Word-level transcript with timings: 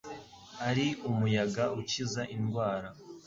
Uri 0.69 0.87
umuyaga 1.09 1.63
ukiza 1.79 2.21
indwara 2.35 2.89